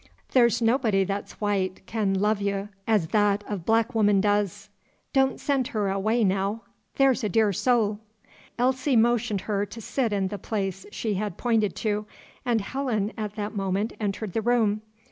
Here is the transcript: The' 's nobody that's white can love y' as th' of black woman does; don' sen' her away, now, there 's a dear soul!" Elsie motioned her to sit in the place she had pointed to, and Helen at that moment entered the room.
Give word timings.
The' 0.31 0.45
's 0.49 0.63
nobody 0.63 1.03
that's 1.03 1.33
white 1.39 1.85
can 1.85 2.15
love 2.15 2.41
y' 2.41 2.69
as 2.87 3.05
th' 3.05 3.43
of 3.47 3.67
black 3.67 3.93
woman 3.93 4.19
does; 4.19 4.67
don' 5.13 5.37
sen' 5.37 5.63
her 5.65 5.91
away, 5.91 6.23
now, 6.23 6.63
there 6.95 7.13
's 7.13 7.23
a 7.23 7.29
dear 7.29 7.53
soul!" 7.53 7.99
Elsie 8.57 8.95
motioned 8.95 9.41
her 9.41 9.63
to 9.67 9.79
sit 9.79 10.11
in 10.11 10.29
the 10.29 10.39
place 10.39 10.87
she 10.91 11.13
had 11.13 11.37
pointed 11.37 11.75
to, 11.75 12.07
and 12.43 12.61
Helen 12.61 13.13
at 13.15 13.35
that 13.35 13.53
moment 13.55 13.93
entered 13.99 14.33
the 14.33 14.41
room. 14.41 14.81